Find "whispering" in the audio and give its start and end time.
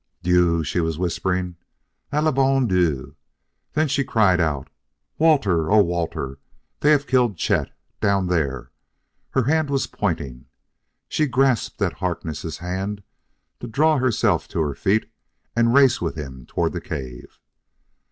0.97-1.57